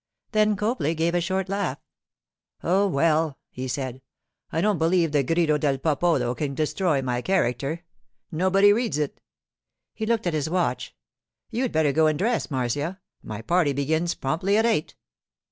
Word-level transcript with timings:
Then 0.31 0.55
Copley 0.55 0.95
gave 0.95 1.13
a 1.13 1.21
short 1.21 1.47
laugh. 1.47 1.77
'Oh, 2.63 2.87
well,' 2.87 3.37
he 3.51 3.67
said, 3.67 4.01
'I 4.51 4.61
don't 4.61 4.77
believe 4.79 5.11
the 5.11 5.23
Grido 5.23 5.59
del 5.59 5.77
Popolo 5.77 6.33
can 6.33 6.55
destroy 6.55 7.03
my 7.03 7.21
character. 7.21 7.83
Nobody 8.31 8.73
reads 8.73 8.97
it.' 8.97 9.21
He 9.93 10.07
looked 10.07 10.25
at 10.25 10.33
his 10.33 10.49
watch. 10.49 10.95
'You'd 11.51 11.71
better 11.71 11.91
go 11.91 12.07
and 12.07 12.17
dress, 12.17 12.49
Marcia. 12.49 12.99
My 13.21 13.43
party 13.43 13.73
begins 13.73 14.15
promptly 14.15 14.57
at 14.57 14.65
eight. 14.65 14.95